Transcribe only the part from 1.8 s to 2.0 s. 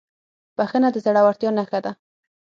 ده.